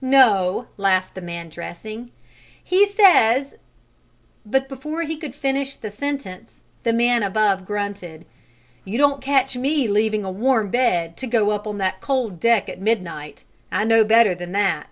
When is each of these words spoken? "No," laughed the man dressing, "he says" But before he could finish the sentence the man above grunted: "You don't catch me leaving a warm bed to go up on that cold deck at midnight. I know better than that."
"No," 0.00 0.68
laughed 0.78 1.14
the 1.14 1.20
man 1.20 1.50
dressing, 1.50 2.12
"he 2.64 2.86
says" 2.86 3.56
But 4.56 4.66
before 4.66 5.02
he 5.02 5.18
could 5.18 5.34
finish 5.34 5.74
the 5.76 5.90
sentence 5.90 6.62
the 6.82 6.94
man 6.94 7.22
above 7.22 7.66
grunted: 7.66 8.24
"You 8.86 8.96
don't 8.96 9.20
catch 9.20 9.54
me 9.54 9.86
leaving 9.88 10.24
a 10.24 10.30
warm 10.30 10.70
bed 10.70 11.18
to 11.18 11.26
go 11.26 11.50
up 11.50 11.66
on 11.66 11.76
that 11.76 12.00
cold 12.00 12.40
deck 12.40 12.70
at 12.70 12.80
midnight. 12.80 13.44
I 13.70 13.84
know 13.84 14.02
better 14.02 14.34
than 14.34 14.52
that." 14.52 14.86